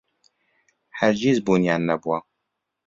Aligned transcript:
هەرگیز 0.99 1.37
بوونیان 1.45 1.81
نەبووە. 1.89 2.17